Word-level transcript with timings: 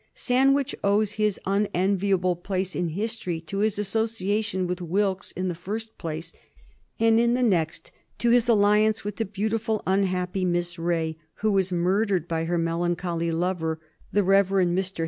Sandwich 0.15 0.73
owes 0.83 1.11
his 1.11 1.39
unenviable 1.45 2.35
place 2.35 2.75
in 2.75 2.89
history 2.89 3.39
to 3.41 3.59
his 3.59 3.77
association 3.77 4.65
with 4.65 4.81
Wilkes 4.81 5.31
in 5.33 5.47
the 5.47 5.53
first 5.53 5.95
place, 5.99 6.33
and 6.99 7.19
in 7.19 7.35
the 7.35 7.43
next 7.43 7.91
to 8.17 8.31
his 8.31 8.49
alliance 8.49 9.03
with 9.03 9.17
the 9.17 9.25
beautiful, 9.25 9.83
unhappy 9.85 10.43
Miss 10.43 10.79
Ray, 10.79 11.17
who 11.45 11.51
was 11.51 11.71
murdered 11.71 12.27
by 12.27 12.45
her 12.45 12.57
melancholy 12.57 13.31
lover, 13.31 13.79
the 14.11 14.23
Rev. 14.23 14.47
Mr. 14.47 14.99